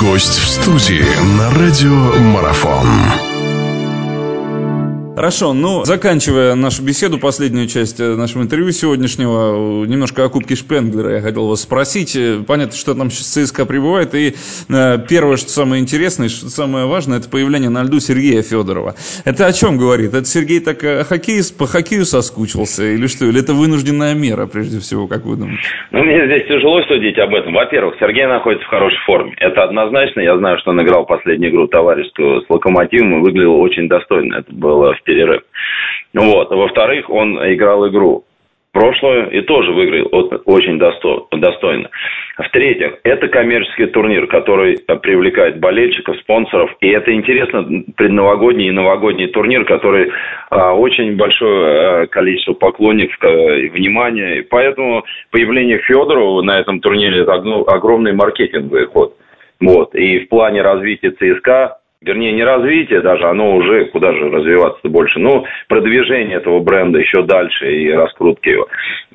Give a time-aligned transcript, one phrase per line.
[0.00, 1.06] Гость в студии
[1.38, 3.37] на радио Марафон.
[5.18, 11.16] Хорошо, ну, заканчивая нашу беседу, последнюю часть э, нашего интервью сегодняшнего, немножко о Кубке Шпенглера
[11.16, 12.14] я хотел вас спросить.
[12.14, 16.86] Э, понятно, что там сейчас ЦСКА прибывает, и э, первое, что самое интересное, что самое
[16.86, 18.94] важное, это появление на льду Сергея Федорова.
[19.24, 20.14] Это о чем говорит?
[20.14, 23.24] Это Сергей так хоккеист, по хоккею соскучился, или что?
[23.26, 25.66] Или это вынужденная мера, прежде всего, как вы думаете?
[25.90, 27.54] Ну, мне здесь тяжело судить об этом.
[27.54, 29.34] Во-первых, Сергей находится в хорошей форме.
[29.40, 30.20] Это однозначно.
[30.20, 34.36] Я знаю, что он играл последнюю игру товарищескую с Локомотивом и выглядел очень достойно.
[34.36, 35.42] Это было в перерыв.
[36.12, 36.50] Вот.
[36.50, 38.24] Во-вторых, он играл игру
[38.72, 41.88] прошлую и тоже выиграл очень достойно.
[42.36, 46.70] В-третьих, это коммерческий турнир, который привлекает болельщиков, спонсоров.
[46.80, 50.12] И это интересно, предновогодний и новогодний турнир, который
[50.50, 53.26] а, очень большое а, количество поклонников, а,
[53.72, 54.38] внимания.
[54.38, 59.16] И поэтому появление Федорова на этом турнире– это огромный маркетинговый ход.
[59.60, 59.94] Вот.
[59.96, 65.18] И в плане развития ЦСКА вернее, не развитие даже, оно уже, куда же развиваться больше,
[65.18, 68.68] ну, продвижение этого бренда еще дальше и раскрутки его,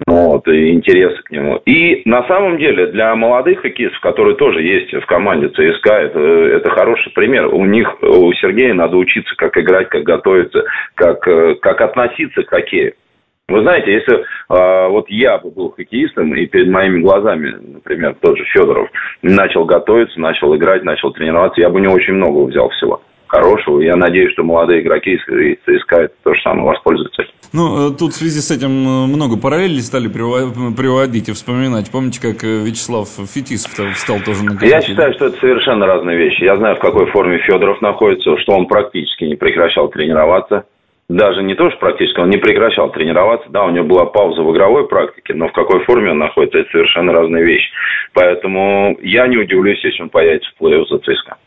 [0.06, 1.62] вот, и интересы к нему.
[1.66, 6.70] И на самом деле для молодых хоккеистов, которые тоже есть в команде ЦСКА, это, это
[6.72, 7.48] хороший пример.
[7.54, 10.64] У них, у Сергея надо учиться, как играть, как готовиться,
[10.96, 11.22] как,
[11.62, 12.94] как относиться к хоккею.
[13.54, 18.36] Вы знаете, если э, вот я бы был хоккеистом, и перед моими глазами, например, тот
[18.36, 18.90] же Федоров,
[19.22, 23.80] начал готовиться, начал играть, начал тренироваться, я бы не очень много взял всего хорошего.
[23.82, 25.22] Я надеюсь, что молодые игроки из
[25.66, 27.24] ЦСКА то же самое воспользуются.
[27.52, 31.92] Ну, э, тут в связи с этим э, много параллелей стали приводить и вспоминать.
[31.92, 36.44] Помните, как э, Вячеслав Фетисов встал тоже на Я считаю, что это совершенно разные вещи.
[36.44, 40.66] Я знаю, в какой форме Федоров находится, что он практически не прекращал тренироваться
[41.10, 44.52] даже не то, что практически, он не прекращал тренироваться, да, у него была пауза в
[44.54, 47.70] игровой практике, но в какой форме он находится, это совершенно разные вещи.
[48.14, 51.38] Поэтому я не удивлюсь, если он появится в плей-офф за ЦСКА.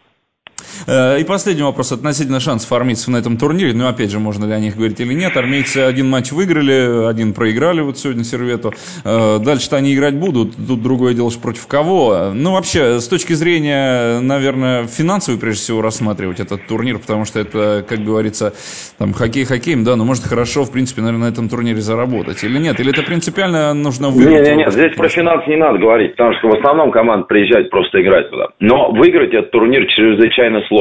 [0.86, 3.72] Э, и последний вопрос относительно шансов армейцев на этом турнире.
[3.74, 5.36] Ну, опять же, можно ли о них говорить или нет.
[5.36, 8.72] Армейцы один матч выиграли, один проиграли вот сегодня Сервету.
[9.04, 10.54] Э, дальше-то они играть будут.
[10.56, 12.30] Тут другое дело, что против кого.
[12.32, 17.84] Ну, вообще, с точки зрения, наверное, финансовой, прежде всего, рассматривать этот турнир, потому что это,
[17.88, 18.54] как говорится,
[18.98, 22.44] там, хоккей хоккеем, да, но может хорошо, в принципе, наверное, на этом турнире заработать.
[22.44, 22.78] Или нет?
[22.78, 24.34] Или это принципиально нужно выиграть?
[24.34, 27.70] Нет, нет, нет, здесь про финансы не надо говорить, потому что в основном команда приезжает
[27.70, 28.48] просто играть туда.
[28.60, 30.75] Но выиграть этот турнир чрезвычайно сложно.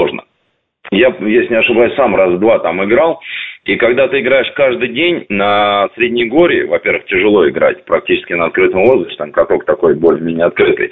[0.91, 3.19] Я, если не ошибаюсь, сам раз-два там играл.
[3.65, 9.15] И когда ты играешь каждый день на Среднегорье, во-первых, тяжело играть практически на открытом воздухе,
[9.17, 10.91] там каток такой более-менее открытый,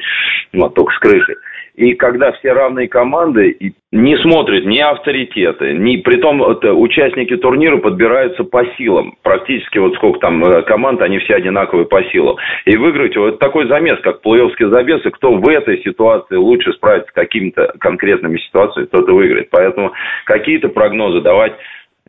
[0.53, 1.35] вот, только с крышей.
[1.75, 7.77] И когда все равные команды не смотрят ни авторитеты, ни при том это, участники турнира
[7.77, 9.15] подбираются по силам.
[9.23, 12.37] Практически вот сколько там э, команд, они все одинаковые по силам.
[12.65, 17.09] И выиграть вот такой замес, как плей-оффский замес, и кто в этой ситуации лучше справится
[17.09, 19.49] с какими-то конкретными ситуациями, тот и выиграет.
[19.49, 19.93] Поэтому
[20.25, 21.53] какие-то прогнозы давать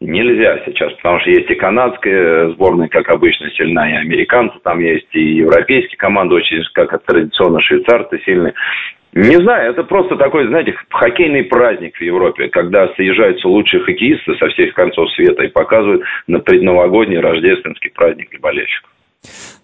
[0.00, 5.08] нельзя сейчас, потому что есть и канадская сборная, как обычно, сильная, и американцы там есть,
[5.12, 8.54] и европейские команды очень, как традиционно швейцарцы сильные.
[9.14, 14.48] Не знаю, это просто такой, знаете, хоккейный праздник в Европе, когда съезжаются лучшие хоккеисты со
[14.48, 18.90] всех концов света и показывают на предновогодний рождественский праздник для болельщиков.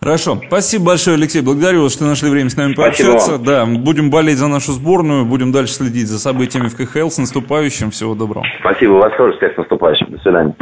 [0.01, 0.41] Хорошо.
[0.47, 1.43] Спасибо большое, Алексей.
[1.43, 3.39] Благодарю вас, что нашли время с нами пообщаться.
[3.39, 7.11] Да, будем болеть за нашу сборную, будем дальше следить за событиями в КХЛ.
[7.11, 7.91] С наступающим.
[7.91, 8.47] Всего доброго.
[8.61, 8.93] Спасибо.
[8.93, 10.07] Вас тоже всех с наступающим.
[10.11, 10.55] До свидания.